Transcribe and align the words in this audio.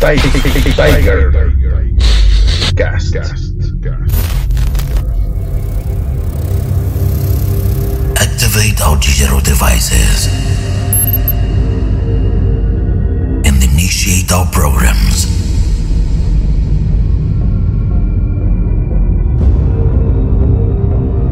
Tiger 0.00 0.30
Cast. 2.74 3.14
Activate 8.16 8.80
our 8.80 8.96
digital 8.98 9.40
devices 9.40 10.28
and 13.44 13.62
initiate 13.62 14.32
our 14.32 14.46
programs. 14.50 15.26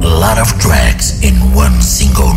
A 0.05 0.09
lot 0.21 0.37
of 0.39 0.49
tracks 0.61 1.23
in 1.23 1.35
one 1.55 1.81
single 1.81 2.35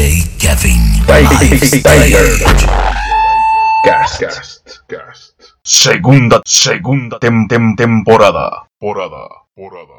DJ 0.00 0.24
Kevin 0.38 0.80
Tiger 1.04 1.60
Stage. 1.62 2.16
Cast. 3.84 4.24
Segunda, 5.62 6.40
segunda 6.46 7.18
tem, 7.18 7.46
tem- 7.46 7.76
temporada. 7.76 8.62
Porada, 8.78 9.28
porada. 9.54 9.92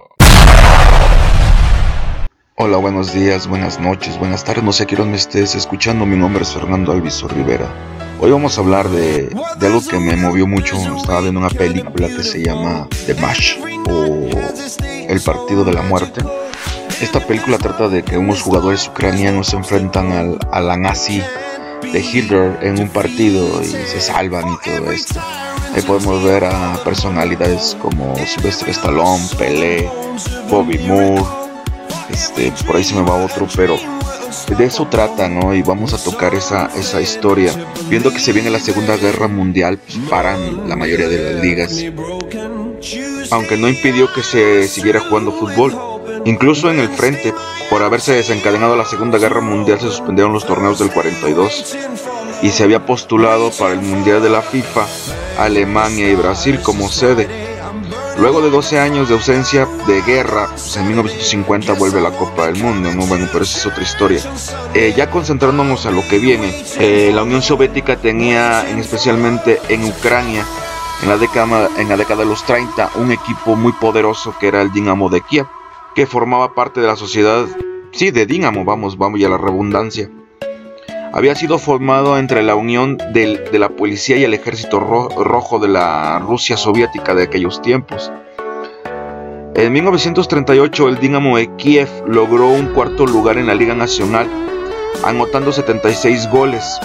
Hola, 2.55 2.77
buenos 2.77 3.13
días, 3.13 3.45
buenas 3.45 3.79
noches, 3.79 4.17
buenas 4.17 4.43
tardes, 4.43 4.63
no 4.63 4.73
sé 4.73 4.83
a 4.83 4.85
qué 4.87 4.97
me 4.97 5.15
estés 5.15 5.53
escuchando, 5.53 6.07
mi 6.07 6.17
nombre 6.17 6.41
es 6.41 6.51
Fernando 6.51 6.91
Alviso 6.93 7.27
Rivera. 7.27 7.67
Hoy 8.19 8.31
vamos 8.31 8.57
a 8.57 8.61
hablar 8.61 8.89
de, 8.89 9.29
de 9.59 9.67
algo 9.67 9.81
que 9.87 9.99
me 9.99 10.15
movió 10.15 10.47
mucho, 10.47 10.77
estaba 10.97 11.21
viendo 11.21 11.39
una 11.39 11.49
película 11.51 12.07
que 12.07 12.23
se 12.23 12.43
llama 12.43 12.87
The 13.05 13.13
Match 13.21 13.57
o 13.87 14.27
El 15.07 15.21
Partido 15.21 15.63
de 15.63 15.73
la 15.73 15.83
Muerte. 15.83 16.23
Esta 17.01 17.19
película 17.19 17.57
trata 17.57 17.87
de 17.87 18.03
que 18.03 18.17
unos 18.17 18.41
jugadores 18.41 18.87
ucranianos 18.87 19.47
se 19.47 19.55
enfrentan 19.57 20.11
al, 20.11 20.39
a 20.51 20.61
la 20.61 20.77
nazi 20.77 21.21
de 21.91 21.99
Hitler 21.99 22.59
en 22.61 22.79
un 22.79 22.89
partido 22.89 23.61
y 23.61 23.65
se 23.65 23.99
salvan 23.99 24.45
y 24.47 24.57
todo 24.63 24.91
esto. 24.91 25.19
Ahí 25.75 25.81
podemos 25.81 26.23
ver 26.23 26.45
a 26.45 26.79
personalidades 26.83 27.75
como 27.81 28.15
Sylvester 28.17 28.69
Stallone, 28.69 29.23
Pelé, 29.37 29.89
Bobby 30.49 30.77
Moore, 30.79 31.23
este, 32.11 32.51
por 32.65 32.75
ahí 32.75 32.83
se 32.83 32.93
me 32.95 33.01
va 33.01 33.15
otro, 33.15 33.47
pero 33.55 33.77
de 34.57 34.65
eso 34.65 34.87
trata, 34.87 35.27
¿no? 35.27 35.53
Y 35.53 35.61
vamos 35.61 35.93
a 35.93 35.97
tocar 35.97 36.35
esa, 36.35 36.69
esa 36.77 37.01
historia. 37.01 37.53
Viendo 37.89 38.11
que 38.11 38.19
se 38.19 38.33
viene 38.33 38.49
la 38.49 38.59
Segunda 38.59 38.97
Guerra 38.97 39.27
Mundial, 39.27 39.77
pues 39.77 39.97
paran 40.09 40.67
la 40.69 40.75
mayoría 40.75 41.07
de 41.07 41.33
las 41.33 41.43
ligas. 41.43 41.83
Aunque 43.31 43.57
no 43.57 43.69
impidió 43.69 44.11
que 44.13 44.23
se 44.23 44.67
siguiera 44.67 44.99
jugando 44.99 45.31
fútbol. 45.31 46.00
Incluso 46.25 46.69
en 46.69 46.79
el 46.79 46.89
frente, 46.89 47.33
por 47.69 47.81
haberse 47.81 48.13
desencadenado 48.13 48.75
la 48.75 48.85
Segunda 48.85 49.17
Guerra 49.17 49.41
Mundial, 49.41 49.79
se 49.79 49.87
suspendieron 49.87 50.33
los 50.33 50.45
torneos 50.45 50.77
del 50.77 50.91
42 50.91 51.77
y 52.43 52.49
se 52.49 52.63
había 52.63 52.85
postulado 52.85 53.51
para 53.51 53.73
el 53.73 53.81
Mundial 53.81 54.21
de 54.21 54.29
la 54.29 54.41
FIFA 54.41 54.85
Alemania 55.39 56.09
y 56.09 56.15
Brasil 56.15 56.59
como 56.61 56.89
sede. 56.89 57.27
Luego 58.19 58.41
de 58.41 58.51
12 58.51 58.79
años 58.79 59.07
de 59.09 59.15
ausencia 59.15 59.67
de 59.87 60.01
guerra, 60.03 60.49
pues 60.49 60.77
en 60.77 60.87
1950 60.87 61.73
vuelve 61.73 62.01
la 62.01 62.11
Copa 62.11 62.47
del 62.47 62.61
Mundo, 62.61 62.93
¿no? 62.93 63.05
Bueno, 63.07 63.27
pero 63.31 63.43
esa 63.43 63.57
es 63.57 63.65
otra 63.65 63.83
historia. 63.83 64.21
Eh, 64.75 64.93
ya 64.95 65.09
concentrándonos 65.09 65.87
a 65.87 65.91
lo 65.91 66.07
que 66.07 66.19
viene, 66.19 66.53
eh, 66.77 67.11
la 67.13 67.23
Unión 67.23 67.41
Soviética 67.41 67.95
tenía, 67.95 68.69
en, 68.69 68.77
especialmente 68.77 69.59
en 69.69 69.85
Ucrania, 69.85 70.45
en 71.01 71.09
la, 71.09 71.17
década, 71.17 71.69
en 71.77 71.89
la 71.89 71.97
década 71.97 72.23
de 72.23 72.29
los 72.29 72.45
30, 72.45 72.91
un 72.95 73.11
equipo 73.11 73.55
muy 73.55 73.71
poderoso 73.71 74.35
que 74.39 74.49
era 74.49 74.61
el 74.61 74.71
Dinamo 74.71 75.09
de 75.09 75.21
Kiev, 75.21 75.47
que 75.95 76.05
formaba 76.05 76.53
parte 76.53 76.81
de 76.81 76.87
la 76.87 76.95
sociedad, 76.95 77.45
sí, 77.91 78.11
de 78.11 78.25
Dinamo, 78.25 78.63
vamos, 78.65 78.97
vamos 78.97 79.19
ya 79.19 79.27
a 79.27 79.31
la 79.31 79.37
redundancia. 79.37 80.09
Había 81.13 81.35
sido 81.35 81.59
formado 81.59 82.17
entre 82.17 82.41
la 82.41 82.55
unión 82.55 82.97
del- 83.13 83.43
de 83.51 83.59
la 83.59 83.69
policía 83.69 84.15
y 84.15 84.23
el 84.23 84.33
ejército 84.33 84.79
ro- 84.79 85.09
rojo 85.09 85.59
de 85.59 85.67
la 85.67 86.19
Rusia 86.19 86.55
soviética 86.55 87.13
de 87.13 87.23
aquellos 87.23 87.61
tiempos. 87.61 88.11
En 89.55 89.73
1938 89.73 90.87
el 90.87 90.99
Dinamo 90.99 91.37
de 91.37 91.53
Kiev 91.57 91.89
logró 92.07 92.47
un 92.47 92.67
cuarto 92.67 93.05
lugar 93.05 93.37
en 93.37 93.47
la 93.47 93.55
Liga 93.55 93.75
Nacional, 93.75 94.27
anotando 95.03 95.51
76 95.51 96.29
goles. 96.31 96.79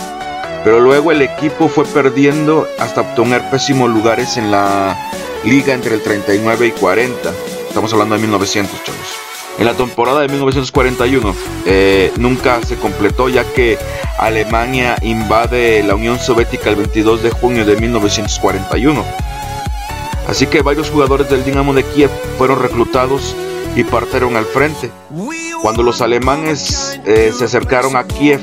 Pero 0.65 0.81
luego 0.81 1.13
el 1.13 1.23
equipo 1.23 1.69
fue 1.69 1.85
perdiendo 1.85 2.67
hasta 2.81 3.03
obtener 3.03 3.49
pésimos 3.51 3.89
lugares 3.89 4.37
en 4.37 4.51
la 4.51 4.97
liga 5.45 5.73
entre 5.75 5.95
el 5.95 6.03
39 6.03 6.67
y 6.67 6.71
40. 6.73 7.31
Estamos 7.77 7.93
hablando 7.93 8.15
de 8.15 8.23
1900, 8.23 8.85
chavos. 8.85 9.07
En 9.59 9.67
la 9.67 9.75
temporada 9.75 10.23
de 10.23 10.29
1941 10.29 11.37
eh, 11.67 12.11
nunca 12.17 12.63
se 12.63 12.77
completó 12.77 13.29
ya 13.29 13.45
que 13.53 13.77
Alemania 14.19 14.97
invade 15.03 15.83
la 15.83 15.95
Unión 15.95 16.19
Soviética 16.19 16.71
el 16.71 16.77
22 16.77 17.23
de 17.23 17.31
junio 17.33 17.67
de 17.67 17.77
1941. 17.77 19.05
Así 20.27 20.47
que 20.47 20.63
varios 20.63 20.89
jugadores 20.89 21.29
del 21.29 21.45
Dinamo 21.45 21.75
de 21.75 21.85
Kiev 21.85 22.09
fueron 22.39 22.63
reclutados 22.63 23.37
y 23.77 23.85
partieron 23.85 24.37
al 24.37 24.47
frente. 24.47 24.91
Cuando 25.61 25.83
los 25.83 26.01
alemanes 26.01 26.99
eh, 27.05 27.31
se 27.37 27.45
acercaron 27.45 27.95
a 27.97 28.05
Kiev, 28.05 28.41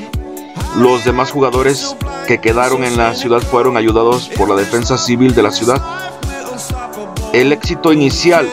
los 0.77 1.05
demás 1.05 1.31
jugadores 1.31 1.95
que 2.27 2.39
quedaron 2.39 2.83
en 2.83 2.97
la 2.97 3.16
ciudad 3.16 3.41
fueron 3.41 3.77
ayudados 3.77 4.29
por 4.38 4.47
la 4.47 4.55
defensa 4.55 4.95
civil 4.99 5.33
de 5.33 5.41
la 5.41 5.51
ciudad. 5.51 5.81
El 7.33 7.51
éxito 7.51 7.91
inicial 7.91 8.47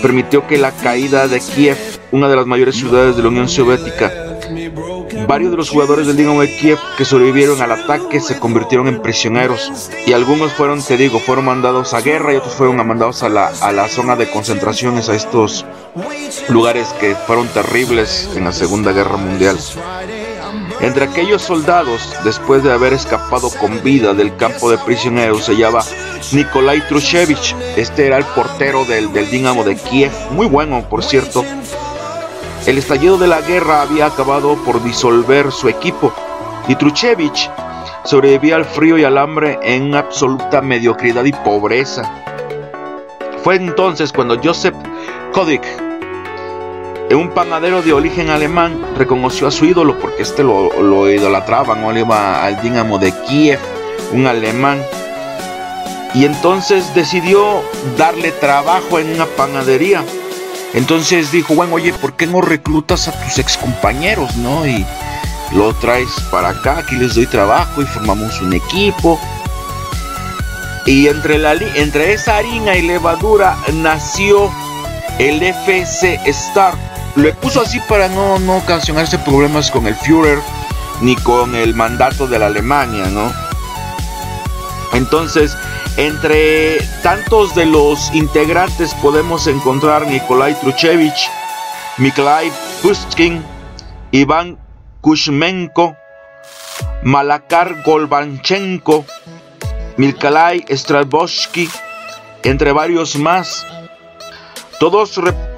permitió 0.00 0.46
que 0.46 0.58
la 0.58 0.72
caída 0.72 1.28
de 1.28 1.40
Kiev, 1.40 1.76
una 2.10 2.28
de 2.28 2.36
las 2.36 2.46
mayores 2.46 2.76
ciudades 2.76 3.16
de 3.16 3.22
la 3.22 3.28
Unión 3.28 3.48
Soviética, 3.48 4.12
varios 5.26 5.50
de 5.50 5.56
los 5.56 5.70
jugadores 5.70 6.06
del 6.06 6.16
Dinamo 6.16 6.40
de 6.40 6.56
Kiev 6.56 6.78
que 6.96 7.04
sobrevivieron 7.04 7.60
al 7.62 7.72
ataque 7.72 8.20
se 8.20 8.38
convirtieron 8.38 8.88
en 8.88 9.00
prisioneros 9.02 9.90
y 10.06 10.12
algunos 10.12 10.52
fueron, 10.52 10.82
te 10.82 10.96
digo, 10.96 11.20
fueron 11.20 11.44
mandados 11.44 11.94
a 11.94 12.00
guerra 12.00 12.32
y 12.32 12.36
otros 12.36 12.54
fueron 12.54 12.76
mandados 12.86 13.22
a 13.22 13.28
la, 13.28 13.48
a 13.60 13.72
la 13.72 13.88
zona 13.88 14.16
de 14.16 14.30
concentraciones, 14.30 15.08
a 15.08 15.14
estos 15.14 15.64
lugares 16.48 16.88
que 17.00 17.14
fueron 17.14 17.48
terribles 17.48 18.28
en 18.34 18.44
la 18.44 18.52
Segunda 18.52 18.92
Guerra 18.92 19.16
Mundial. 19.16 19.58
Entre 20.82 21.04
aquellos 21.04 21.42
soldados, 21.42 22.14
después 22.24 22.62
de 22.62 22.72
haber 22.72 22.94
escapado 22.94 23.50
con 23.50 23.82
vida 23.82 24.14
del 24.14 24.34
campo 24.36 24.70
de 24.70 24.78
prisioneros, 24.78 25.44
se 25.44 25.56
llama 25.56 25.80
Nikolai 26.32 26.80
Trushevich. 26.88 27.54
Este 27.76 28.06
era 28.06 28.16
el 28.16 28.24
portero 28.24 28.84
del, 28.86 29.12
del 29.12 29.30
Dinamo 29.30 29.62
de 29.62 29.76
Kiev, 29.76 30.12
muy 30.30 30.46
bueno, 30.46 30.82
por 30.88 31.04
cierto. 31.04 31.44
El 32.66 32.78
estallido 32.78 33.18
de 33.18 33.26
la 33.26 33.40
guerra 33.42 33.82
había 33.82 34.06
acabado 34.06 34.56
por 34.64 34.82
disolver 34.82 35.52
su 35.52 35.68
equipo 35.68 36.12
y 36.68 36.74
Truchevich 36.76 37.50
sobrevivía 38.04 38.56
al 38.56 38.64
frío 38.64 38.96
y 38.96 39.04
al 39.04 39.18
hambre 39.18 39.58
en 39.62 39.94
absoluta 39.94 40.60
mediocridad 40.60 41.24
y 41.24 41.32
pobreza. 41.32 42.02
Fue 43.42 43.56
entonces 43.56 44.12
cuando 44.12 44.38
Joseph 44.42 44.74
Kodik, 45.32 45.62
un 47.16 47.30
panadero 47.30 47.82
de 47.82 47.92
origen 47.92 48.30
alemán, 48.30 48.80
reconoció 48.96 49.48
a 49.48 49.50
su 49.50 49.64
ídolo 49.64 49.98
porque 49.98 50.22
este 50.22 50.44
lo, 50.44 50.82
lo 50.82 51.10
idolatraba, 51.10 51.74
no 51.74 51.90
le 51.92 52.00
iba 52.00 52.44
al 52.44 52.62
Dinamo 52.62 52.98
de 52.98 53.12
Kiev, 53.26 53.58
un 54.12 54.26
alemán. 54.26 54.80
Y 56.14 56.24
entonces 56.24 56.94
decidió 56.94 57.62
darle 57.96 58.32
trabajo 58.32 58.98
en 58.98 59.10
una 59.10 59.26
panadería. 59.26 60.04
Entonces 60.72 61.32
dijo, 61.32 61.54
bueno, 61.54 61.74
oye, 61.74 61.92
¿por 61.92 62.14
qué 62.14 62.26
no 62.26 62.40
reclutas 62.40 63.08
a 63.08 63.12
tus 63.24 63.38
excompañeros, 63.38 64.36
no? 64.36 64.66
Y 64.66 64.84
lo 65.52 65.74
traes 65.74 66.08
para 66.30 66.50
acá, 66.50 66.78
aquí 66.78 66.94
les 66.94 67.14
doy 67.14 67.26
trabajo 67.26 67.82
y 67.82 67.86
formamos 67.86 68.40
un 68.40 68.52
equipo. 68.52 69.20
Y 70.86 71.08
entre, 71.08 71.38
la, 71.38 71.52
entre 71.52 72.12
esa 72.12 72.36
harina 72.36 72.76
y 72.76 72.82
levadura 72.82 73.56
nació 73.72 74.50
el 75.18 75.42
FC 75.42 76.20
Star. 76.26 76.89
Le 77.16 77.32
puso 77.34 77.60
así 77.60 77.80
para 77.88 78.08
no, 78.08 78.38
no 78.38 78.58
ocasionarse 78.58 79.18
problemas 79.18 79.70
con 79.70 79.86
el 79.86 79.94
Führer 79.94 80.38
ni 81.00 81.16
con 81.16 81.54
el 81.54 81.74
mandato 81.74 82.26
de 82.26 82.38
la 82.38 82.46
Alemania, 82.46 83.06
¿no? 83.06 83.32
Entonces, 84.92 85.56
entre 85.96 86.78
tantos 87.02 87.54
de 87.54 87.66
los 87.66 88.12
integrantes 88.14 88.94
podemos 88.94 89.46
encontrar 89.46 90.06
Nikolai 90.06 90.54
Truchevich, 90.60 91.28
Miklai 91.98 92.50
Pushkin, 92.82 93.44
Iván 94.12 94.58
Kushmenko, 95.00 95.96
Malakar 97.02 97.82
Golbanchenko, 97.82 99.04
Milkalai 99.96 100.64
Strabowski, 100.70 101.68
entre 102.42 102.72
varios 102.72 103.16
más. 103.16 103.66
Todos, 104.80 105.12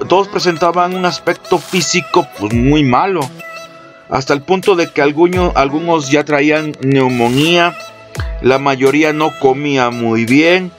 todos 0.09 0.27
presentaban 0.29 0.95
un 0.95 1.07
aspecto 1.07 1.59
físico 1.59 2.27
pues, 2.39 2.53
muy 2.53 2.83
malo, 2.83 3.21
hasta 4.11 4.35
el 4.35 4.43
punto 4.43 4.75
de 4.75 4.91
que 4.91 5.01
alguno- 5.01 5.53
algunos 5.55 6.11
ya 6.11 6.25
traían 6.25 6.77
neumonía, 6.81 7.75
la 8.43 8.59
mayoría 8.59 9.13
no 9.13 9.31
comía 9.39 9.91
muy 9.91 10.25
bien, 10.25 10.73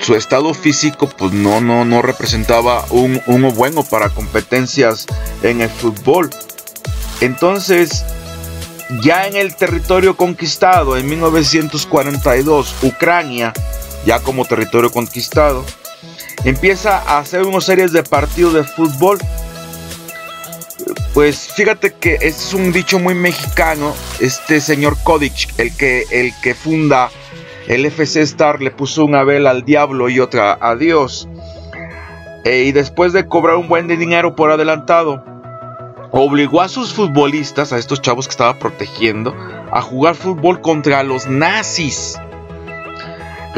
su 0.00 0.14
estado 0.14 0.54
físico 0.54 1.08
pues 1.08 1.32
no, 1.32 1.60
no, 1.60 1.84
no 1.84 2.00
representaba 2.00 2.84
un, 2.90 3.20
uno 3.26 3.50
bueno 3.50 3.82
para 3.84 4.08
competencias 4.08 5.06
en 5.42 5.60
el 5.60 5.68
fútbol. 5.68 6.30
Entonces, 7.20 8.02
ya 9.02 9.26
en 9.26 9.36
el 9.36 9.54
territorio 9.54 10.16
conquistado 10.16 10.96
en 10.96 11.06
1942, 11.06 12.74
Ucrania, 12.82 13.52
ya 14.06 14.20
como 14.20 14.46
territorio 14.46 14.90
conquistado, 14.90 15.64
empieza 16.44 16.98
a 16.98 17.18
hacer 17.18 17.42
una 17.42 17.60
series 17.60 17.92
de 17.92 18.02
partidos 18.02 18.54
de 18.54 18.64
fútbol. 18.64 19.18
Pues 21.14 21.52
fíjate 21.54 21.94
que 21.94 22.18
es 22.20 22.54
un 22.54 22.72
dicho 22.72 22.98
muy 22.98 23.14
mexicano. 23.14 23.94
Este 24.20 24.60
señor 24.60 24.96
Kodik, 25.02 25.58
el 25.58 25.76
que, 25.76 26.04
el 26.10 26.32
que 26.42 26.54
funda 26.54 27.10
el 27.66 27.84
FC 27.84 28.22
Star, 28.22 28.62
le 28.62 28.70
puso 28.70 29.04
una 29.04 29.24
vela 29.24 29.50
al 29.50 29.64
diablo 29.64 30.08
y 30.08 30.20
otra 30.20 30.56
a 30.60 30.76
Dios. 30.76 31.28
E, 32.44 32.62
y 32.64 32.72
después 32.72 33.12
de 33.12 33.26
cobrar 33.26 33.56
un 33.56 33.68
buen 33.68 33.88
de 33.88 33.96
dinero 33.96 34.36
por 34.36 34.50
adelantado, 34.50 35.24
obligó 36.10 36.60
a 36.60 36.68
sus 36.68 36.94
futbolistas, 36.94 37.72
a 37.72 37.78
estos 37.78 38.00
chavos 38.00 38.26
que 38.26 38.32
estaba 38.32 38.58
protegiendo, 38.58 39.34
a 39.70 39.82
jugar 39.82 40.14
fútbol 40.14 40.60
contra 40.60 41.02
los 41.02 41.26
nazis. 41.26 42.18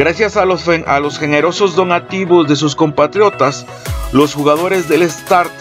Gracias 0.01 0.39
a 0.39 0.47
los, 0.47 0.67
a 0.67 0.99
los 0.99 1.19
generosos 1.19 1.77
donativos 1.77 2.49
de 2.49 2.57
sus 2.57 2.75
compatriotas, 2.75 3.67
los 4.13 4.33
jugadores 4.33 4.89
del 4.89 5.07
Start 5.11 5.53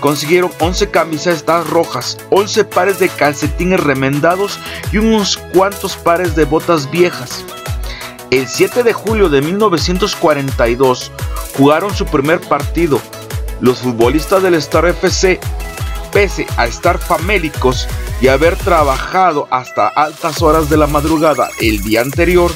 consiguieron 0.00 0.50
11 0.60 0.90
camisetas 0.90 1.68
rojas, 1.68 2.16
11 2.30 2.64
pares 2.64 2.98
de 2.98 3.10
calcetines 3.10 3.78
remendados 3.78 4.58
y 4.92 4.96
unos 4.96 5.36
cuantos 5.36 5.98
pares 5.98 6.34
de 6.34 6.46
botas 6.46 6.90
viejas. 6.90 7.44
El 8.30 8.48
7 8.48 8.82
de 8.82 8.94
julio 8.94 9.28
de 9.28 9.42
1942 9.42 11.12
jugaron 11.58 11.94
su 11.94 12.06
primer 12.06 12.40
partido. 12.40 12.98
Los 13.60 13.80
futbolistas 13.80 14.42
del 14.42 14.54
Star 14.54 14.86
FC, 14.86 15.38
pese 16.10 16.46
a 16.56 16.64
estar 16.64 16.96
famélicos 16.96 17.86
y 18.22 18.28
haber 18.28 18.56
trabajado 18.56 19.48
hasta 19.50 19.88
altas 19.88 20.40
horas 20.40 20.70
de 20.70 20.78
la 20.78 20.86
madrugada 20.86 21.50
el 21.60 21.82
día 21.82 22.00
anterior, 22.00 22.52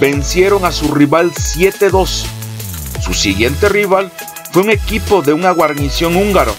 vencieron 0.00 0.64
a 0.64 0.72
su 0.72 0.92
rival 0.94 1.32
7-2. 1.32 2.24
Su 3.00 3.14
siguiente 3.14 3.68
rival 3.68 4.12
fue 4.52 4.62
un 4.62 4.70
equipo 4.70 5.22
de 5.22 5.32
una 5.32 5.50
guarnición 5.50 6.16
húngaro. 6.16 6.54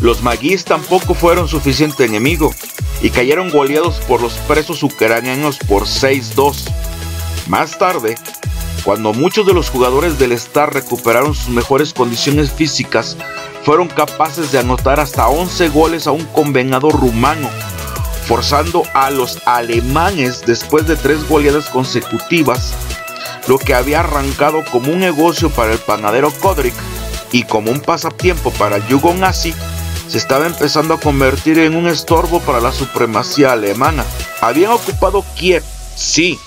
Los 0.00 0.22
maguís 0.22 0.64
tampoco 0.64 1.14
fueron 1.14 1.48
suficiente 1.48 2.04
enemigo 2.04 2.54
y 3.02 3.10
cayeron 3.10 3.50
goleados 3.50 3.96
por 4.06 4.20
los 4.20 4.34
presos 4.34 4.82
ucranianos 4.82 5.58
por 5.58 5.84
6-2. 5.84 6.68
Más 7.48 7.78
tarde, 7.78 8.16
cuando 8.84 9.12
muchos 9.12 9.46
de 9.46 9.54
los 9.54 9.70
jugadores 9.70 10.18
del 10.18 10.32
Star 10.32 10.72
recuperaron 10.72 11.34
sus 11.34 11.48
mejores 11.48 11.92
condiciones 11.92 12.52
físicas, 12.52 13.16
fueron 13.64 13.88
capaces 13.88 14.52
de 14.52 14.58
anotar 14.58 15.00
hasta 15.00 15.28
11 15.28 15.68
goles 15.70 16.06
a 16.06 16.12
un 16.12 16.24
convenado 16.26 16.90
rumano 16.90 17.48
forzando 18.28 18.82
a 18.92 19.10
los 19.10 19.40
alemanes 19.46 20.42
después 20.44 20.86
de 20.86 20.96
tres 20.96 21.26
goleadas 21.26 21.70
consecutivas, 21.70 22.74
lo 23.48 23.58
que 23.58 23.72
había 23.72 24.00
arrancado 24.00 24.62
como 24.70 24.92
un 24.92 24.98
negocio 24.98 25.48
para 25.48 25.72
el 25.72 25.78
panadero 25.78 26.30
Kodrik 26.30 26.74
y 27.32 27.44
como 27.44 27.70
un 27.70 27.80
pasatiempo 27.80 28.50
para 28.52 28.76
el 28.76 28.86
yugo 28.86 29.14
nazi, 29.14 29.54
se 30.08 30.18
estaba 30.18 30.46
empezando 30.46 30.92
a 30.92 31.00
convertir 31.00 31.58
en 31.58 31.74
un 31.74 31.86
estorbo 31.86 32.40
para 32.40 32.60
la 32.60 32.70
supremacía 32.70 33.52
alemana. 33.52 34.04
Habían 34.42 34.72
ocupado 34.72 35.24
Kiev, 35.34 35.64
sí, 35.96 36.38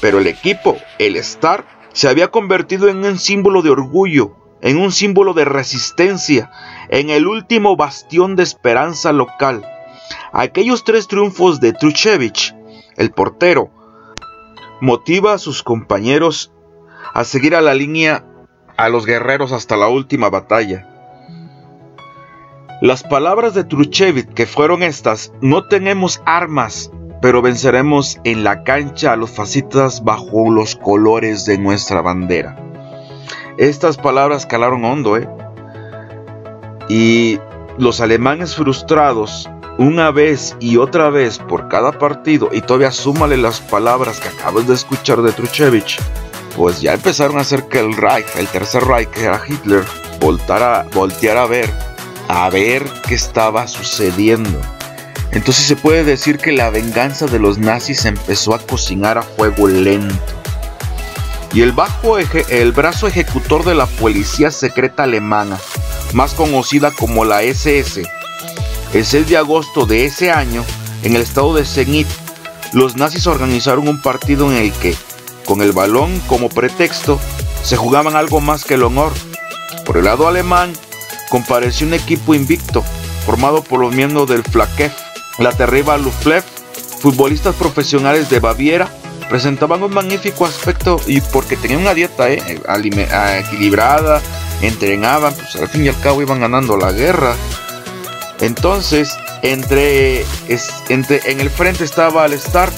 pero 0.00 0.20
el 0.20 0.28
equipo, 0.28 0.78
el 0.98 1.16
Star, 1.16 1.66
se 1.92 2.08
había 2.08 2.28
convertido 2.28 2.88
en 2.88 3.04
un 3.04 3.18
símbolo 3.18 3.60
de 3.60 3.70
orgullo, 3.70 4.36
en 4.62 4.78
un 4.78 4.90
símbolo 4.90 5.34
de 5.34 5.44
resistencia, 5.44 6.50
en 6.88 7.10
el 7.10 7.26
último 7.26 7.76
bastión 7.76 8.36
de 8.36 8.42
esperanza 8.42 9.12
local. 9.12 9.75
Aquellos 10.32 10.84
tres 10.84 11.08
triunfos 11.08 11.60
de 11.60 11.72
Truchevich, 11.72 12.54
el 12.96 13.10
portero, 13.10 13.70
motiva 14.80 15.32
a 15.32 15.38
sus 15.38 15.62
compañeros 15.62 16.52
a 17.14 17.24
seguir 17.24 17.54
a 17.54 17.60
la 17.60 17.74
línea 17.74 18.24
a 18.76 18.88
los 18.88 19.06
guerreros 19.06 19.52
hasta 19.52 19.76
la 19.76 19.88
última 19.88 20.28
batalla. 20.28 20.86
Las 22.82 23.02
palabras 23.02 23.54
de 23.54 23.64
Truchevich 23.64 24.34
que 24.34 24.44
fueron 24.44 24.82
estas, 24.82 25.32
no 25.40 25.66
tenemos 25.66 26.20
armas, 26.26 26.90
pero 27.22 27.40
venceremos 27.40 28.20
en 28.24 28.44
la 28.44 28.64
cancha 28.64 29.12
a 29.12 29.16
los 29.16 29.30
fascistas 29.30 30.04
bajo 30.04 30.50
los 30.50 30.76
colores 30.76 31.46
de 31.46 31.56
nuestra 31.56 32.02
bandera. 32.02 32.56
Estas 33.56 33.96
palabras 33.96 34.44
calaron 34.44 34.84
hondo, 34.84 35.16
¿eh? 35.16 35.26
Y 36.90 37.40
los 37.78 38.02
alemanes 38.02 38.54
frustrados 38.54 39.48
una 39.78 40.10
vez 40.10 40.56
y 40.58 40.76
otra 40.78 41.10
vez 41.10 41.38
por 41.38 41.68
cada 41.68 41.92
partido 41.92 42.48
y 42.52 42.60
todavía 42.60 42.90
súmale 42.90 43.36
las 43.36 43.60
palabras 43.60 44.20
que 44.20 44.28
acabas 44.28 44.66
de 44.66 44.74
escuchar 44.74 45.22
de 45.22 45.32
Truchevich, 45.32 45.98
pues 46.56 46.80
ya 46.80 46.94
empezaron 46.94 47.38
a 47.38 47.42
hacer 47.42 47.68
que 47.68 47.80
el 47.80 47.94
Reich, 47.94 48.26
el 48.38 48.46
tercer 48.48 48.84
Reich, 48.84 49.10
que 49.10 49.24
era 49.24 49.40
Hitler, 49.46 49.84
voltara, 50.20 50.86
volteara 50.94 51.42
a 51.42 51.46
ver, 51.46 51.70
a 52.28 52.48
ver 52.48 52.84
qué 53.06 53.14
estaba 53.14 53.68
sucediendo. 53.68 54.58
Entonces 55.32 55.66
se 55.66 55.76
puede 55.76 56.04
decir 56.04 56.38
que 56.38 56.52
la 56.52 56.70
venganza 56.70 57.26
de 57.26 57.38
los 57.38 57.58
nazis 57.58 58.06
empezó 58.06 58.54
a 58.54 58.58
cocinar 58.58 59.18
a 59.18 59.22
fuego 59.22 59.68
lento. 59.68 60.14
Y 61.52 61.60
el, 61.60 61.72
bajo 61.72 62.18
el 62.18 62.72
brazo 62.72 63.06
ejecutor 63.06 63.64
de 63.64 63.74
la 63.74 63.86
policía 63.86 64.50
secreta 64.50 65.04
alemana, 65.04 65.58
más 66.12 66.34
conocida 66.34 66.90
como 66.90 67.24
la 67.24 67.42
SS, 67.42 68.02
el 68.96 69.04
6 69.04 69.28
de 69.28 69.36
agosto 69.36 69.84
de 69.84 70.06
ese 70.06 70.30
año, 70.30 70.64
en 71.02 71.14
el 71.16 71.20
estado 71.20 71.54
de 71.54 71.66
Zenit, 71.66 72.06
los 72.72 72.96
nazis 72.96 73.26
organizaron 73.26 73.88
un 73.88 74.00
partido 74.00 74.50
en 74.50 74.56
el 74.56 74.72
que, 74.72 74.96
con 75.44 75.60
el 75.60 75.72
balón 75.72 76.18
como 76.26 76.48
pretexto, 76.48 77.20
se 77.62 77.76
jugaban 77.76 78.16
algo 78.16 78.40
más 78.40 78.64
que 78.64 78.74
el 78.74 78.82
honor. 78.82 79.12
Por 79.84 79.98
el 79.98 80.04
lado 80.04 80.26
alemán, 80.26 80.72
compareció 81.28 81.86
un 81.86 81.92
equipo 81.92 82.34
invicto, 82.34 82.82
formado 83.26 83.62
por 83.62 83.80
los 83.80 83.94
miembros 83.94 84.30
del 84.30 84.42
Flakef, 84.42 84.94
la 85.38 85.52
terrible 85.52 85.98
Luftwaffe, 85.98 86.48
futbolistas 87.00 87.54
profesionales 87.54 88.30
de 88.30 88.40
Baviera, 88.40 88.88
presentaban 89.28 89.82
un 89.82 89.92
magnífico 89.92 90.46
aspecto 90.46 90.98
y 91.06 91.20
porque 91.20 91.58
tenían 91.58 91.82
una 91.82 91.92
dieta 91.92 92.30
eh, 92.30 92.40
equilibrada, 93.40 94.22
entrenaban, 94.62 95.34
pues 95.34 95.56
al 95.56 95.68
fin 95.68 95.84
y 95.84 95.88
al 95.88 96.00
cabo 96.00 96.22
iban 96.22 96.40
ganando 96.40 96.78
la 96.78 96.92
guerra. 96.92 97.34
Entonces, 98.40 99.16
entre, 99.42 100.24
en 100.88 101.40
el 101.40 101.50
frente 101.50 101.84
estaba 101.84 102.24
al 102.24 102.32
Star, 102.34 102.70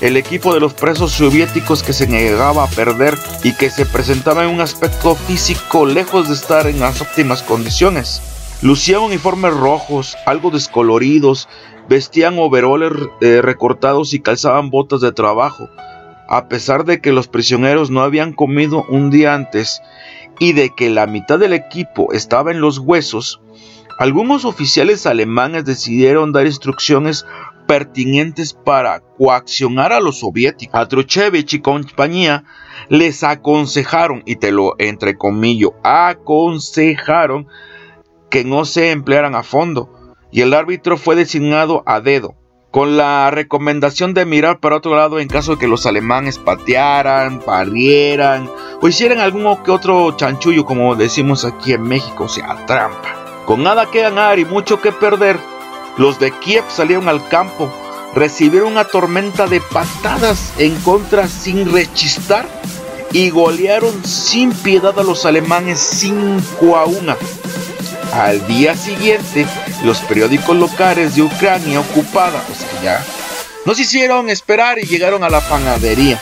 el 0.00 0.16
equipo 0.16 0.54
de 0.54 0.60
los 0.60 0.72
presos 0.72 1.12
soviéticos 1.12 1.82
que 1.82 1.92
se 1.92 2.06
negaba 2.06 2.64
a 2.64 2.68
perder 2.68 3.18
y 3.42 3.54
que 3.54 3.70
se 3.70 3.86
presentaba 3.86 4.44
en 4.44 4.50
un 4.50 4.60
aspecto 4.60 5.14
físico 5.14 5.84
lejos 5.84 6.28
de 6.28 6.34
estar 6.34 6.66
en 6.66 6.80
las 6.80 7.00
óptimas 7.00 7.42
condiciones. 7.42 8.22
Lucían 8.62 9.02
uniformes 9.02 9.54
rojos, 9.54 10.16
algo 10.26 10.50
descoloridos, 10.50 11.48
vestían 11.88 12.38
overoles 12.38 12.92
eh, 13.20 13.40
recortados 13.42 14.14
y 14.14 14.20
calzaban 14.20 14.70
botas 14.70 15.00
de 15.00 15.12
trabajo, 15.12 15.68
a 16.28 16.46
pesar 16.48 16.84
de 16.84 17.00
que 17.00 17.12
los 17.12 17.26
prisioneros 17.26 17.90
no 17.90 18.02
habían 18.02 18.32
comido 18.32 18.84
un 18.88 19.10
día 19.10 19.34
antes 19.34 19.82
y 20.38 20.52
de 20.52 20.70
que 20.74 20.88
la 20.88 21.06
mitad 21.06 21.38
del 21.38 21.52
equipo 21.52 22.12
estaba 22.12 22.50
en 22.50 22.60
los 22.60 22.78
huesos, 22.78 23.40
algunos 24.00 24.46
oficiales 24.46 25.04
alemanes 25.04 25.66
decidieron 25.66 26.32
dar 26.32 26.46
instrucciones 26.46 27.26
pertinentes 27.66 28.54
para 28.54 29.00
coaccionar 29.18 29.92
a 29.92 30.00
los 30.00 30.20
soviéticos. 30.20 30.80
A 30.80 30.88
Truchevich 30.88 31.52
y 31.52 31.60
compañía 31.60 32.44
les 32.88 33.22
aconsejaron, 33.22 34.22
y 34.24 34.36
te 34.36 34.52
lo 34.52 34.74
entrecomillo, 34.78 35.74
aconsejaron 35.84 37.46
que 38.30 38.42
no 38.42 38.64
se 38.64 38.90
emplearan 38.90 39.34
a 39.34 39.42
fondo, 39.42 40.14
y 40.32 40.40
el 40.40 40.54
árbitro 40.54 40.96
fue 40.96 41.14
designado 41.14 41.82
a 41.84 42.00
dedo, 42.00 42.36
con 42.70 42.96
la 42.96 43.30
recomendación 43.30 44.14
de 44.14 44.24
mirar 44.24 44.60
para 44.60 44.76
otro 44.76 44.96
lado 44.96 45.20
en 45.20 45.28
caso 45.28 45.52
de 45.52 45.58
que 45.58 45.68
los 45.68 45.84
alemanes 45.84 46.38
patearan, 46.38 47.40
parieran 47.40 48.48
o 48.80 48.88
hicieran 48.88 49.18
algún 49.18 49.44
que 49.62 49.72
otro 49.72 50.16
chanchullo, 50.16 50.64
como 50.64 50.96
decimos 50.96 51.44
aquí 51.44 51.74
en 51.74 51.82
México, 51.82 52.24
o 52.24 52.28
sea, 52.28 52.64
trampa. 52.64 53.19
Con 53.50 53.64
nada 53.64 53.90
que 53.90 54.00
ganar 54.00 54.38
y 54.38 54.44
mucho 54.44 54.80
que 54.80 54.92
perder, 54.92 55.36
los 55.96 56.20
de 56.20 56.30
Kiev 56.30 56.62
salieron 56.68 57.08
al 57.08 57.26
campo, 57.26 57.68
recibieron 58.14 58.70
una 58.70 58.84
tormenta 58.84 59.48
de 59.48 59.60
patadas 59.60 60.52
en 60.56 60.76
contra 60.82 61.26
sin 61.26 61.72
rechistar 61.72 62.46
y 63.10 63.30
golearon 63.30 64.04
sin 64.04 64.52
piedad 64.52 64.96
a 64.96 65.02
los 65.02 65.26
alemanes 65.26 65.80
5 65.80 66.76
a 66.76 66.84
1. 66.84 67.16
Al 68.12 68.46
día 68.46 68.76
siguiente, 68.76 69.44
los 69.82 69.98
periódicos 70.02 70.56
locales 70.56 71.16
de 71.16 71.22
Ucrania 71.22 71.80
ocupada, 71.80 72.44
o 72.48 72.54
sea, 72.54 72.82
ya, 72.84 73.04
nos 73.66 73.80
hicieron 73.80 74.30
esperar 74.30 74.78
y 74.78 74.86
llegaron 74.86 75.24
a 75.24 75.28
la 75.28 75.40
panadería. 75.40 76.20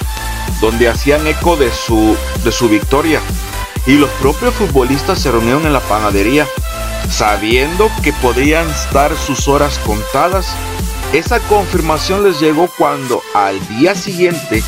donde 0.63 0.89
hacían 0.89 1.27
eco 1.27 1.59
de 1.59 1.71
su, 1.71 2.17
de 2.43 2.53
su 2.53 2.71
victoria. 2.71 3.21
Y 3.87 3.97
los 3.97 4.09
propios 4.13 4.55
futbolistas 4.55 5.19
se 5.19 5.31
reunieron 5.31 5.67
en 5.67 5.75
la 5.75 5.81
panadería, 5.81 6.47
sabiendo 7.11 7.91
que 8.03 8.13
podrían 8.13 8.69
estar 8.71 9.17
sus 9.17 9.49
horas 9.49 9.79
contadas. 9.81 10.55
Esa 11.13 11.41
confirmación 11.41 12.25
les 12.25 12.41
llegó 12.41 12.69
cuando 12.77 13.23
al 13.35 13.59
día 13.69 13.95
siguiente 13.95 14.63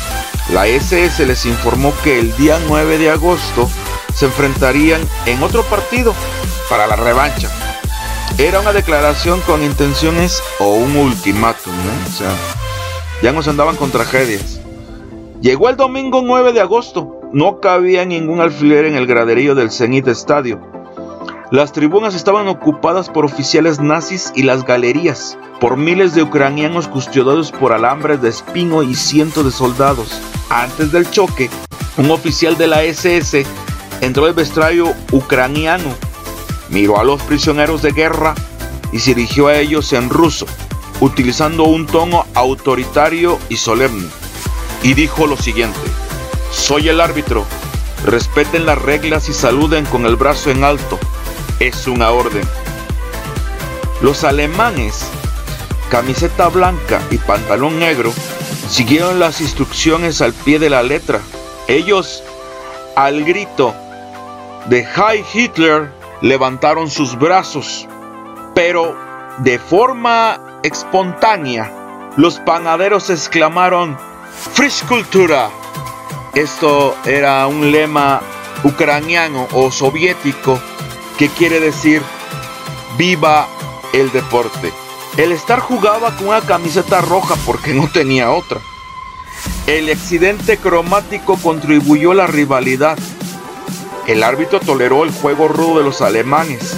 la 0.51 0.67
SS 0.67 1.25
les 1.25 1.45
informó 1.45 1.93
que 2.03 2.19
el 2.19 2.35
día 2.35 2.59
9 2.67 2.97
de 2.97 3.09
agosto 3.11 3.69
se 4.13 4.25
enfrentarían 4.25 5.01
en 5.25 5.41
otro 5.43 5.63
partido 5.63 6.13
para 6.69 6.87
la 6.87 6.95
revancha. 6.95 7.49
Era 8.37 8.59
una 8.59 8.73
declaración 8.73 9.39
con 9.41 9.63
intenciones 9.63 10.41
o 10.59 10.73
un 10.75 10.95
ultimátum, 10.95 11.73
O 12.07 12.11
sea, 12.11 12.33
ya 13.21 13.31
nos 13.31 13.47
andaban 13.47 13.75
con 13.75 13.91
tragedias. 13.91 14.59
Llegó 15.41 15.69
el 15.69 15.75
domingo 15.75 16.21
9 16.23 16.53
de 16.53 16.61
agosto. 16.61 17.19
No 17.33 17.59
cabía 17.59 18.05
ningún 18.05 18.41
alfiler 18.41 18.85
en 18.85 18.95
el 18.95 19.07
graderío 19.07 19.55
del 19.55 19.71
Zenit 19.71 20.07
Estadio. 20.07 20.59
Las 21.51 21.73
tribunas 21.73 22.15
estaban 22.15 22.47
ocupadas 22.47 23.09
por 23.09 23.25
oficiales 23.25 23.81
nazis 23.81 24.31
y 24.33 24.43
las 24.43 24.63
galerías 24.63 25.37
por 25.59 25.75
miles 25.75 26.15
de 26.15 26.23
ucranianos 26.23 26.87
custodiados 26.87 27.51
por 27.51 27.73
alambres 27.73 28.21
de 28.21 28.29
espino 28.29 28.83
y 28.83 28.95
cientos 28.95 29.43
de 29.43 29.51
soldados. 29.51 30.21
Antes 30.49 30.93
del 30.93 31.11
choque, 31.11 31.49
un 31.97 32.09
oficial 32.09 32.57
de 32.57 32.67
la 32.67 32.83
SS 32.83 33.45
entró 33.99 34.27
al 34.27 34.33
vestuario 34.33 34.93
ucraniano, 35.11 35.93
miró 36.69 36.97
a 37.01 37.03
los 37.03 37.21
prisioneros 37.23 37.81
de 37.81 37.91
guerra 37.91 38.33
y 38.93 38.99
se 38.99 39.13
dirigió 39.13 39.47
a 39.47 39.57
ellos 39.57 39.91
en 39.91 40.09
ruso, 40.09 40.45
utilizando 41.01 41.65
un 41.65 41.85
tono 41.85 42.25
autoritario 42.33 43.37
y 43.49 43.57
solemne, 43.57 44.07
y 44.83 44.93
dijo 44.93 45.27
lo 45.27 45.35
siguiente, 45.35 45.79
soy 46.49 46.87
el 46.87 47.01
árbitro, 47.01 47.43
respeten 48.05 48.65
las 48.65 48.81
reglas 48.81 49.27
y 49.27 49.33
saluden 49.33 49.83
con 49.83 50.05
el 50.05 50.15
brazo 50.15 50.49
en 50.49 50.63
alto, 50.63 50.97
es 51.67 51.85
una 51.85 52.09
orden. 52.09 52.41
Los 54.01 54.23
alemanes, 54.23 55.07
camiseta 55.91 56.47
blanca 56.47 56.99
y 57.11 57.19
pantalón 57.19 57.79
negro, 57.79 58.11
siguieron 58.67 59.19
las 59.19 59.41
instrucciones 59.41 60.23
al 60.23 60.33
pie 60.33 60.57
de 60.57 60.71
la 60.71 60.81
letra. 60.81 61.21
Ellos, 61.67 62.23
al 62.95 63.23
grito 63.23 63.75
de 64.65 64.83
High 64.83 65.23
Hitler 65.31 65.91
levantaron 66.21 66.89
sus 66.89 67.15
brazos, 67.15 67.87
pero 68.55 68.97
de 69.37 69.59
forma 69.59 70.59
espontánea 70.63 71.71
los 72.17 72.39
panaderos 72.39 73.11
exclamaron 73.11 73.99
Frisch 74.53 74.83
Cultura. 74.87 75.51
Esto 76.33 76.95
era 77.05 77.45
un 77.45 77.71
lema 77.71 78.19
ucraniano 78.63 79.47
o 79.53 79.71
soviético 79.71 80.59
que 81.21 81.29
quiere 81.29 81.59
decir 81.59 82.01
viva 82.97 83.47
el 83.93 84.11
deporte. 84.11 84.73
El 85.17 85.31
Star 85.33 85.59
jugaba 85.59 86.15
con 86.17 86.29
una 86.29 86.41
camiseta 86.41 86.99
roja 86.99 87.35
porque 87.45 87.75
no 87.75 87.87
tenía 87.91 88.31
otra. 88.31 88.59
El 89.67 89.87
accidente 89.91 90.57
cromático 90.57 91.37
contribuyó 91.37 92.13
a 92.13 92.15
la 92.15 92.25
rivalidad 92.25 92.97
el 94.07 94.23
árbitro 94.23 94.59
toleró 94.59 95.03
el 95.03 95.11
juego 95.11 95.47
rudo 95.47 95.77
de 95.77 95.83
los 95.83 96.01
alemanes, 96.01 96.75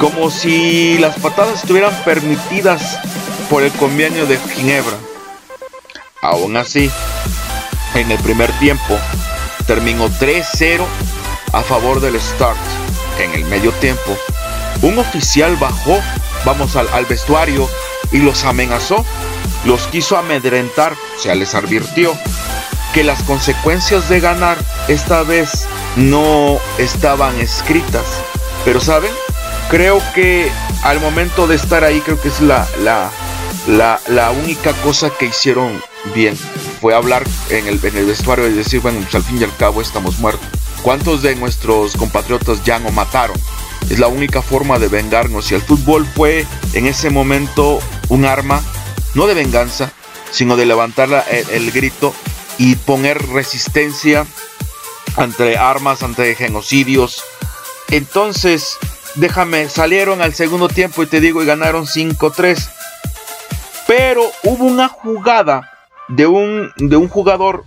como 0.00 0.32
si 0.32 0.98
las 0.98 1.16
patadas 1.20 1.60
estuvieran 1.60 1.94
permitidas 2.04 2.98
por 3.48 3.62
el 3.62 3.70
convenio 3.70 4.26
de 4.26 4.36
Ginebra. 4.36 4.96
Aún 6.22 6.56
así, 6.56 6.90
en 7.94 8.10
el 8.10 8.18
primer 8.18 8.50
tiempo 8.58 8.98
terminó 9.68 10.08
3-0 10.08 10.84
a 11.52 11.62
favor 11.62 12.00
del 12.00 12.20
Start. 12.20 12.58
En 13.18 13.32
el 13.32 13.44
medio 13.44 13.72
tiempo, 13.72 14.16
un 14.82 14.98
oficial 14.98 15.56
bajó, 15.56 16.00
vamos 16.44 16.76
al, 16.76 17.06
vestuario 17.06 17.68
y 18.12 18.18
los 18.18 18.44
amenazó, 18.44 19.04
los 19.64 19.86
quiso 19.86 20.16
amedrentar, 20.16 20.92
o 20.92 21.22
sea, 21.22 21.34
les 21.34 21.54
advirtió 21.54 22.12
que 22.92 23.04
las 23.04 23.22
consecuencias 23.22 24.08
de 24.08 24.20
ganar 24.20 24.58
esta 24.88 25.22
vez 25.22 25.66
no 25.96 26.58
estaban 26.78 27.38
escritas. 27.40 28.04
Pero 28.64 28.80
saben, 28.80 29.12
creo 29.70 30.02
que 30.14 30.50
al 30.82 31.00
momento 31.00 31.46
de 31.46 31.56
estar 31.56 31.84
ahí, 31.84 32.00
creo 32.00 32.20
que 32.20 32.28
es 32.28 32.40
la, 32.40 32.66
la, 32.82 34.00
la, 34.08 34.30
única 34.30 34.72
cosa 34.82 35.10
que 35.10 35.26
hicieron 35.26 35.82
bien. 36.14 36.36
Fue 36.80 36.94
hablar 36.94 37.24
en 37.48 37.66
el, 37.66 37.80
en 37.84 37.96
el 37.96 38.06
vestuario 38.06 38.48
y 38.48 38.52
decir, 38.52 38.80
bueno, 38.80 39.00
pues 39.00 39.14
al 39.14 39.22
fin 39.22 39.40
y 39.40 39.44
al 39.44 39.56
cabo 39.56 39.80
estamos 39.80 40.18
muertos. 40.18 40.63
¿Cuántos 40.84 41.22
de 41.22 41.34
nuestros 41.34 41.96
compatriotas 41.96 42.62
ya 42.62 42.78
nos 42.78 42.92
mataron? 42.92 43.38
Es 43.88 43.98
la 43.98 44.06
única 44.06 44.42
forma 44.42 44.78
de 44.78 44.88
vengarnos. 44.88 45.50
Y 45.50 45.54
el 45.54 45.62
fútbol 45.62 46.04
fue 46.04 46.46
en 46.74 46.84
ese 46.86 47.08
momento 47.08 47.80
un 48.10 48.26
arma, 48.26 48.60
no 49.14 49.26
de 49.26 49.32
venganza, 49.32 49.92
sino 50.30 50.56
de 50.56 50.66
levantar 50.66 51.24
el, 51.30 51.70
grito 51.70 52.12
y 52.58 52.76
poner 52.76 53.26
resistencia 53.28 54.26
ante 55.16 55.56
armas, 55.56 56.02
ante 56.02 56.34
genocidios. 56.34 57.24
Entonces, 57.88 58.76
déjame, 59.14 59.70
salieron 59.70 60.20
al 60.20 60.34
segundo 60.34 60.68
tiempo 60.68 61.02
y 61.02 61.06
te 61.06 61.20
digo, 61.20 61.42
y 61.42 61.46
ganaron 61.46 61.86
5-3. 61.86 62.68
Pero 63.86 64.22
hubo 64.42 64.66
una 64.66 64.88
jugada 64.88 65.70
de 66.08 66.26
un, 66.26 66.72
de 66.76 66.96
un 66.96 67.08
jugador 67.08 67.64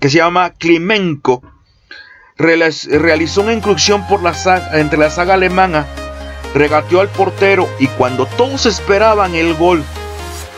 que 0.00 0.08
se 0.08 0.16
llama 0.16 0.54
Klimenko. 0.54 1.42
Realizó 2.36 3.42
una 3.42 3.52
incursión 3.52 4.06
por 4.08 4.22
la 4.22 4.32
entre 4.72 4.98
la 4.98 5.10
saga 5.10 5.34
alemana, 5.34 5.86
regateó 6.54 7.00
al 7.00 7.08
portero 7.08 7.68
y 7.78 7.86
cuando 7.86 8.26
todos 8.26 8.66
esperaban 8.66 9.34
el 9.34 9.54
gol, 9.54 9.84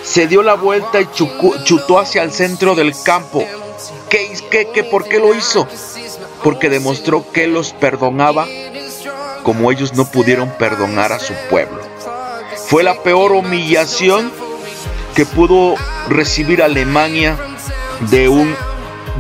se 0.03 0.27
dio 0.27 0.43
la 0.43 0.55
vuelta 0.55 1.01
y 1.01 1.09
chutó 1.65 1.99
hacia 1.99 2.23
el 2.23 2.33
centro 2.33 2.75
del 2.75 2.95
campo. 3.05 3.45
¿Qué, 4.09 4.33
qué, 4.51 4.69
qué, 4.73 4.85
¿Por 4.85 5.05
qué 5.09 5.19
lo 5.19 5.35
hizo? 5.35 5.69
porque 6.47 6.71
demostró 6.71 7.25
que 7.33 7.49
los 7.49 7.73
perdonaba 7.73 8.47
como 9.43 9.73
ellos 9.73 9.95
no 9.95 10.09
pudieron 10.11 10.49
perdonar 10.51 11.13
a 11.13 11.19
su 11.19 11.33
pueblo. 11.51 11.81
Fue 12.69 12.85
la 12.85 13.03
peor 13.03 13.33
humillación 13.33 14.31
que 15.17 15.27
pudo 15.27 15.75
recibir 16.09 16.63
Alemania 16.63 17.37
de 18.11 18.29
un, 18.29 18.55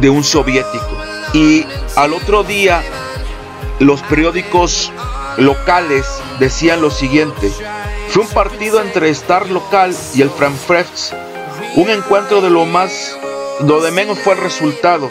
de 0.00 0.08
un 0.08 0.22
soviético. 0.22 0.95
Y 1.36 1.66
al 1.96 2.14
otro 2.14 2.44
día 2.44 2.82
los 3.78 4.00
periódicos 4.00 4.90
locales 5.36 6.06
decían 6.38 6.80
lo 6.80 6.90
siguiente. 6.90 7.52
Fue 8.08 8.22
un 8.22 8.28
partido 8.30 8.80
entre 8.80 9.10
Star 9.10 9.50
Local 9.50 9.94
y 10.14 10.22
el 10.22 10.30
Frankfurt. 10.30 10.88
Un 11.74 11.90
encuentro 11.90 12.40
de 12.40 12.48
lo 12.48 12.64
más, 12.64 13.18
lo 13.60 13.82
de 13.82 13.90
menos 13.90 14.18
fue 14.18 14.32
el 14.32 14.40
resultado. 14.40 15.10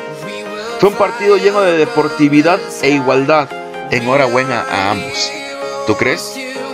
Fue 0.80 0.90
un 0.90 0.96
partido 0.96 1.38
lleno 1.38 1.62
de 1.62 1.78
deportividad 1.78 2.60
e 2.82 2.90
igualdad. 2.90 3.48
Enhorabuena 3.92 4.66
a 4.68 4.90
ambos. 4.90 5.32
¿Tú 5.86 5.96
crees? 5.96 6.34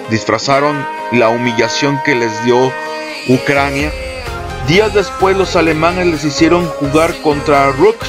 Disfrazaron 0.10 0.88
la 1.12 1.28
humillación 1.28 2.00
que 2.06 2.16
les 2.16 2.42
dio 2.46 2.72
Ucrania. 3.28 3.92
Días 4.70 4.94
después 4.94 5.36
los 5.36 5.58
alemanes 5.58 6.08
les 6.08 6.24
hicieron 6.24 6.66
jugar 6.68 7.22
contra 7.22 7.70
Rukh 7.74 8.02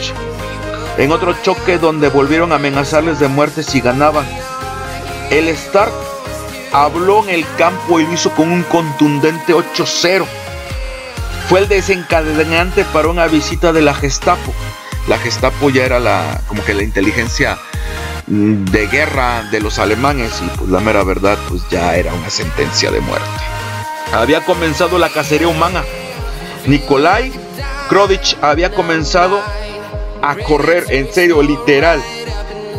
en 0.98 1.12
otro 1.12 1.34
choque 1.42 1.78
donde 1.78 2.08
volvieron 2.08 2.52
a 2.52 2.56
amenazarles 2.56 3.18
de 3.18 3.28
muerte 3.28 3.62
si 3.62 3.80
ganaban. 3.80 4.26
El 5.30 5.54
Start 5.56 5.92
habló 6.72 7.24
en 7.24 7.30
el 7.30 7.46
campo 7.56 8.00
y 8.00 8.06
lo 8.06 8.12
hizo 8.12 8.30
con 8.30 8.50
un 8.50 8.62
contundente 8.64 9.54
8-0. 9.54 10.24
Fue 11.48 11.60
el 11.60 11.68
desencadenante 11.68 12.84
para 12.92 13.08
una 13.08 13.26
visita 13.26 13.72
de 13.72 13.82
la 13.82 13.94
Gestapo 13.94 14.52
la 15.08 15.18
Gestapo 15.18 15.70
ya 15.70 15.84
era 15.84 15.98
la, 15.98 16.40
como 16.46 16.64
que 16.64 16.74
la 16.74 16.82
inteligencia 16.82 17.58
mm, 18.28 18.64
de 18.66 18.86
guerra 18.86 19.42
de 19.50 19.60
los 19.60 19.78
alemanes 19.78 20.40
y 20.44 20.48
pues 20.56 20.70
la 20.70 20.80
mera 20.80 21.02
verdad 21.02 21.36
pues 21.48 21.62
ya 21.70 21.96
era 21.96 22.12
una 22.14 22.30
sentencia 22.30 22.90
de 22.90 23.00
muerte. 23.00 23.26
Había 24.12 24.44
comenzado 24.44 24.98
la 24.98 25.08
cacería 25.08 25.48
humana. 25.48 25.82
Nikolai 26.66 27.32
Krodich 27.88 28.36
había 28.40 28.72
comenzado 28.72 29.40
a 30.22 30.36
correr, 30.36 30.86
en 30.88 31.12
serio, 31.12 31.42
literal. 31.42 32.02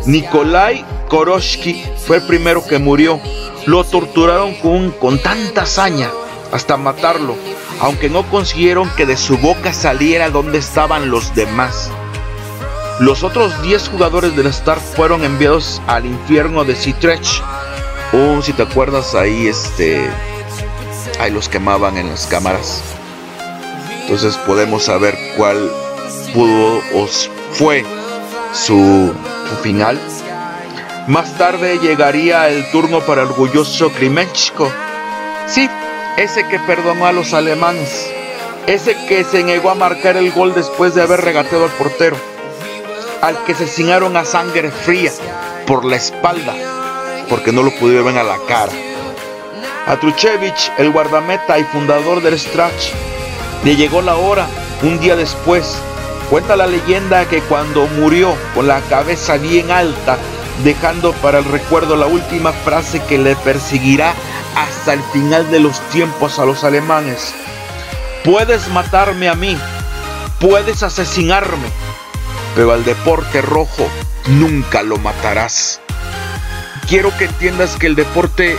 Nikolai 0.06 0.84
Koroshki 1.08 1.84
fue 2.06 2.16
el 2.16 2.22
primero 2.22 2.66
que 2.66 2.78
murió. 2.78 3.20
Lo 3.66 3.84
torturaron 3.84 4.54
con, 4.54 4.90
con 4.90 5.18
tanta 5.18 5.62
hazaña 5.62 6.10
hasta 6.52 6.76
matarlo, 6.76 7.36
aunque 7.80 8.08
no 8.08 8.28
consiguieron 8.30 8.90
que 8.96 9.06
de 9.06 9.16
su 9.16 9.38
boca 9.38 9.72
saliera 9.72 10.30
donde 10.30 10.58
estaban 10.58 11.10
los 11.10 11.34
demás. 11.34 11.90
Los 13.00 13.24
otros 13.24 13.60
10 13.62 13.88
jugadores 13.88 14.36
del 14.36 14.46
Star 14.46 14.78
fueron 14.78 15.24
enviados 15.24 15.82
al 15.86 16.06
infierno 16.06 16.64
de 16.64 16.76
Citrech. 16.76 17.42
Oh, 18.12 18.40
si 18.40 18.52
te 18.52 18.62
acuerdas, 18.62 19.14
ahí 19.14 19.48
este. 19.48 20.08
Ahí 21.18 21.32
los 21.32 21.48
quemaban 21.48 21.96
en 21.96 22.10
las 22.10 22.26
cámaras. 22.26 22.82
Entonces 24.02 24.36
podemos 24.46 24.84
saber 24.84 25.18
cuál 25.36 25.70
pudo 26.32 26.80
fue 27.52 27.84
su, 28.52 29.12
final. 29.62 29.98
Más 31.06 31.36
tarde 31.36 31.78
llegaría 31.78 32.48
el 32.48 32.70
turno 32.70 33.00
para 33.00 33.22
el 33.22 33.28
orgulloso 33.28 33.90
Krimenchko. 33.90 34.70
Sí, 35.46 35.68
ese 36.16 36.46
que 36.48 36.58
perdonó 36.60 37.06
a 37.06 37.12
los 37.12 37.34
alemanes. 37.34 38.10
Ese 38.66 38.96
que 39.06 39.24
se 39.24 39.44
negó 39.44 39.70
a 39.70 39.74
marcar 39.74 40.16
el 40.16 40.32
gol 40.32 40.54
después 40.54 40.94
de 40.94 41.02
haber 41.02 41.20
regateado 41.20 41.64
al 41.64 41.70
portero. 41.72 42.16
Al 43.20 43.44
que 43.44 43.54
se 43.54 43.64
asesinaron 43.64 44.16
a 44.16 44.24
sangre 44.24 44.70
fría 44.70 45.12
por 45.66 45.84
la 45.84 45.96
espalda. 45.96 46.54
Porque 47.28 47.52
no 47.52 47.62
lo 47.62 47.70
pudieron 47.72 48.06
ver 48.06 48.18
a 48.18 48.24
la 48.24 48.38
cara. 48.48 48.72
A 49.86 49.96
Truchevich, 49.96 50.72
el 50.78 50.90
guardameta 50.90 51.58
y 51.58 51.64
fundador 51.64 52.22
del 52.22 52.38
Strach, 52.38 52.92
le 53.64 53.76
llegó 53.76 54.00
la 54.00 54.16
hora 54.16 54.46
un 54.82 54.98
día 54.98 55.16
después. 55.16 55.76
Cuenta 56.30 56.56
la 56.56 56.66
leyenda 56.66 57.28
que 57.28 57.40
cuando 57.42 57.86
murió 57.86 58.34
con 58.54 58.66
la 58.66 58.80
cabeza 58.82 59.36
bien 59.36 59.70
alta, 59.70 60.18
dejando 60.62 61.12
para 61.14 61.38
el 61.38 61.44
recuerdo 61.44 61.96
la 61.96 62.06
última 62.06 62.52
frase 62.52 63.02
que 63.08 63.18
le 63.18 63.36
perseguirá 63.36 64.14
hasta 64.56 64.94
el 64.94 65.02
final 65.12 65.50
de 65.50 65.60
los 65.60 65.80
tiempos 65.90 66.38
a 66.38 66.44
los 66.44 66.64
alemanes. 66.64 67.34
Puedes 68.24 68.68
matarme 68.68 69.28
a 69.28 69.34
mí, 69.34 69.58
puedes 70.40 70.82
asesinarme, 70.82 71.68
pero 72.54 72.72
al 72.72 72.84
deporte 72.84 73.42
rojo 73.42 73.86
nunca 74.28 74.82
lo 74.82 74.96
matarás. 74.96 75.80
Quiero 76.88 77.16
que 77.16 77.24
entiendas 77.24 77.76
que 77.76 77.86
el 77.86 77.96
deporte 77.96 78.56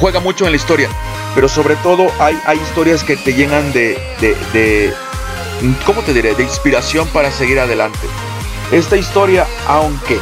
juega 0.00 0.20
mucho 0.20 0.44
en 0.46 0.52
la 0.52 0.56
historia, 0.56 0.88
pero 1.34 1.48
sobre 1.48 1.76
todo 1.76 2.10
hay, 2.18 2.40
hay 2.46 2.58
historias 2.58 3.02
que 3.02 3.16
te 3.16 3.34
llenan 3.34 3.72
de, 3.72 3.98
de, 4.20 4.36
de, 4.52 4.94
¿cómo 5.84 6.02
te 6.02 6.12
diré?, 6.12 6.34
de 6.34 6.42
inspiración 6.42 7.06
para 7.08 7.30
seguir 7.30 7.58
adelante. 7.58 8.06
Esta 8.72 8.96
historia, 8.96 9.46
aunque, 9.66 10.18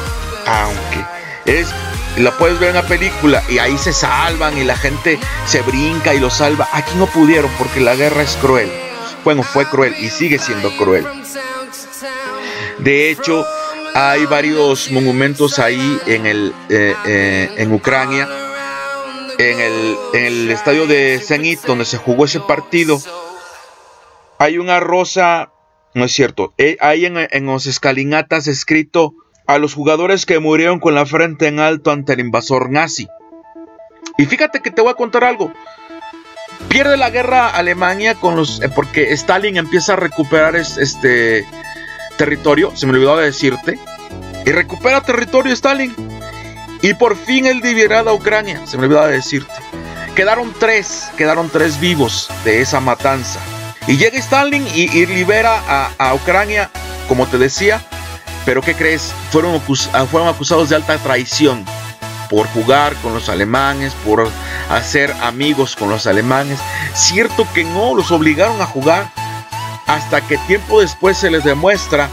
aunque, 0.46 1.04
es, 1.46 1.68
la 2.16 2.30
puedes 2.32 2.58
ver 2.58 2.70
en 2.70 2.76
la 2.76 2.86
película 2.86 3.42
y 3.48 3.58
ahí 3.58 3.78
se 3.78 3.92
salvan 3.92 4.58
y 4.58 4.64
la 4.64 4.76
gente 4.76 5.18
se 5.46 5.62
brinca 5.62 6.14
y 6.14 6.20
lo 6.20 6.30
salva. 6.30 6.68
Aquí 6.72 6.92
no 6.96 7.06
pudieron 7.06 7.50
porque 7.58 7.80
la 7.80 7.94
guerra 7.94 8.22
es 8.22 8.36
cruel. 8.36 8.70
Bueno, 9.24 9.42
fue 9.42 9.66
cruel 9.66 9.94
y 9.98 10.10
sigue 10.10 10.38
siendo 10.38 10.76
cruel. 10.76 11.06
De 12.78 13.10
hecho, 13.10 13.46
hay 13.94 14.26
varios 14.26 14.90
monumentos 14.90 15.58
ahí 15.58 15.98
en, 16.06 16.26
el, 16.26 16.54
eh, 16.68 16.94
eh, 17.06 17.54
en 17.56 17.72
Ucrania 17.72 18.28
en 19.50 19.60
el, 19.60 19.96
en 20.12 20.24
el 20.24 20.50
estadio 20.50 20.86
de 20.86 21.20
Zenit, 21.22 21.62
donde 21.62 21.84
se 21.84 21.98
jugó 21.98 22.24
ese 22.24 22.40
partido, 22.40 23.00
hay 24.42 24.58
una 24.58 24.80
rosa, 24.80 25.52
no 25.94 26.04
es 26.04 26.10
cierto, 26.10 26.52
eh, 26.58 26.76
hay 26.80 27.06
en, 27.06 27.16
en 27.16 27.46
los 27.46 27.66
escalinatas 27.66 28.48
escrito 28.48 29.14
a 29.46 29.58
los 29.58 29.72
jugadores 29.72 30.26
que 30.26 30.40
murieron 30.40 30.80
con 30.80 30.96
la 30.96 31.06
frente 31.06 31.46
en 31.46 31.60
alto 31.60 31.92
ante 31.92 32.14
el 32.14 32.20
invasor 32.20 32.68
nazi. 32.68 33.06
Y 34.18 34.26
fíjate 34.26 34.60
que 34.60 34.72
te 34.72 34.82
voy 34.82 34.90
a 34.90 34.94
contar 34.94 35.22
algo. 35.22 35.52
Pierde 36.68 36.96
la 36.96 37.10
guerra 37.10 37.50
Alemania 37.50 38.16
con 38.16 38.34
los, 38.34 38.60
eh, 38.62 38.68
porque 38.68 39.12
Stalin 39.12 39.58
empieza 39.58 39.92
a 39.92 39.96
recuperar 39.96 40.56
este 40.56 41.46
territorio, 42.18 42.74
se 42.74 42.86
me 42.86 42.94
olvidó 42.94 43.16
de 43.16 43.26
decirte, 43.26 43.78
y 44.44 44.50
recupera 44.50 45.02
territorio 45.02 45.52
Stalin. 45.52 45.94
Y 46.80 46.94
por 46.94 47.14
fin 47.14 47.46
él 47.46 47.62
a 47.92 48.12
Ucrania, 48.12 48.66
se 48.66 48.76
me 48.76 48.86
olvidaba 48.86 49.06
decirte. 49.06 49.54
Quedaron 50.16 50.52
tres, 50.58 51.12
quedaron 51.16 51.48
tres 51.48 51.78
vivos 51.78 52.28
de 52.44 52.60
esa 52.60 52.80
matanza. 52.80 53.38
Y 53.86 53.96
llega 53.96 54.18
Stalin 54.18 54.66
y, 54.74 54.82
y 54.96 55.06
libera 55.06 55.90
a, 55.98 56.14
Ucrania, 56.14 56.70
como 57.08 57.26
te 57.26 57.38
decía. 57.38 57.80
Pero 58.44 58.60
¿qué 58.60 58.74
crees? 58.74 59.12
Fueron, 59.30 59.60
fueron 59.60 60.28
acusados 60.28 60.68
de 60.68 60.76
alta 60.76 60.98
traición 60.98 61.64
por 62.28 62.46
jugar 62.48 62.94
con 62.96 63.12
los 63.14 63.28
alemanes, 63.28 63.92
por 64.04 64.28
hacer 64.70 65.14
amigos 65.22 65.76
con 65.76 65.90
los 65.90 66.06
alemanes. 66.06 66.58
Cierto 66.94 67.46
que 67.54 67.64
no, 67.64 67.94
los 67.94 68.10
obligaron 68.10 68.60
a 68.60 68.66
jugar 68.66 69.10
hasta 69.86 70.20
que 70.22 70.38
tiempo 70.38 70.80
después 70.80 71.18
se 71.18 71.30
les 71.30 71.44
demuestra 71.44 72.08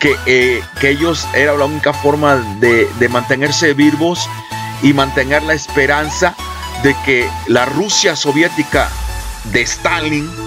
que, 0.00 0.16
eh, 0.26 0.62
que 0.80 0.90
ellos 0.90 1.26
era 1.34 1.54
la 1.54 1.64
única 1.64 1.92
forma 1.92 2.36
de, 2.58 2.86
de, 2.98 3.08
mantenerse 3.08 3.72
vivos 3.72 4.28
y 4.82 4.92
mantener 4.92 5.42
la 5.42 5.54
esperanza 5.54 6.34
de 6.82 6.94
que 7.04 7.30
la 7.46 7.64
Rusia 7.64 8.16
soviética 8.16 8.90
de 9.44 9.62
Stalin 9.62 10.45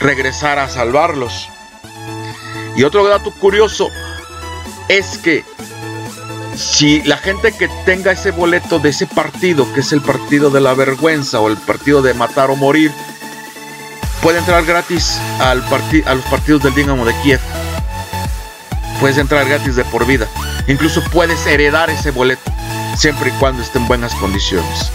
regresara 0.00 0.64
a 0.64 0.68
salvarlos. 0.68 1.48
Y 2.76 2.84
otro 2.84 3.06
dato 3.06 3.32
curioso 3.32 3.90
es 4.88 5.18
que 5.18 5.44
si 6.56 7.02
la 7.02 7.16
gente 7.16 7.52
que 7.52 7.68
tenga 7.84 8.12
ese 8.12 8.30
boleto 8.30 8.78
de 8.78 8.90
ese 8.90 9.06
partido, 9.06 9.72
que 9.74 9.80
es 9.80 9.92
el 9.92 10.00
partido 10.00 10.50
de 10.50 10.60
la 10.60 10.74
vergüenza 10.74 11.40
o 11.40 11.48
el 11.48 11.56
partido 11.56 12.02
de 12.02 12.14
matar 12.14 12.50
o 12.50 12.56
morir, 12.56 12.92
puede 14.22 14.38
entrar 14.38 14.64
gratis 14.64 15.18
al 15.40 15.62
a 15.62 16.14
los 16.14 16.24
partidos 16.26 16.62
del 16.62 16.74
Dinamo 16.74 17.04
de 17.04 17.14
Kiev 17.22 17.40
puedes 18.98 19.18
entrar 19.18 19.48
gratis 19.48 19.76
de 19.76 19.84
por 19.84 20.06
vida. 20.06 20.26
Incluso 20.66 21.02
puedes 21.12 21.46
heredar 21.46 21.90
ese 21.90 22.10
boleto, 22.10 22.50
siempre 22.96 23.30
y 23.30 23.32
cuando 23.32 23.62
esté 23.62 23.78
en 23.78 23.86
buenas 23.86 24.14
condiciones. 24.16 24.90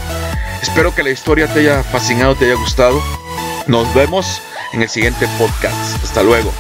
Espero 0.62 0.94
que 0.94 1.04
la 1.04 1.10
historia 1.10 1.52
te 1.52 1.62
haya 1.62 1.84
fascinado, 1.84 2.36
te 2.36 2.46
haya 2.46 2.56
gustado. 2.56 3.02
Nos 3.68 3.92
vemos 3.94 4.42
en 4.74 4.82
el 4.82 4.90
siguiente 4.90 5.28
podcast. 5.38 6.04
Hasta 6.04 6.24
luego. 6.24 6.52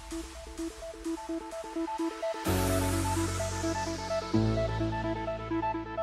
Thank 0.00 0.22
you. 5.86 5.97